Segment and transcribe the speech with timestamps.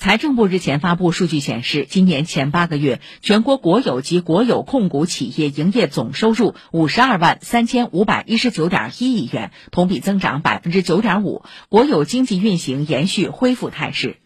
[0.00, 11.42] 财政部日前发布数据显示今年前八个月全国国有及国有控股企业营业总收入五十二万三千五百一十九点一亿元同比增长百分之九点五。
[11.68, 14.18] 国有经济运行延续恢复态势。